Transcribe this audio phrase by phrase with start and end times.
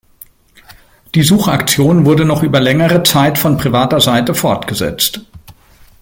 [1.13, 5.21] Die Suchaktion wurde noch über längere Zeit von privater Seite fortgesetzt.